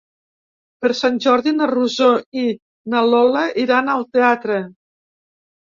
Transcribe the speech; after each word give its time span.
Per 0.85 0.89
Sant 0.99 1.19
Jordi 1.25 1.53
na 1.59 1.67
Rosó 1.73 2.09
i 2.45 2.49
na 2.95 3.05
Lola 3.13 3.47
iran 3.67 3.95
al 3.99 4.07
teatre. 4.19 4.63